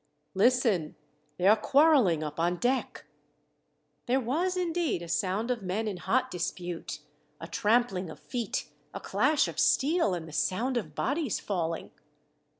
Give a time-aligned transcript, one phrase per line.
[0.33, 0.95] "Listen,
[1.37, 3.05] they are quarrelling up on deck!"
[4.07, 7.01] There was indeed a sound of men in hot dispute,
[7.39, 11.91] a trampling of feet, a clash of steel, and the sound of bodies falling.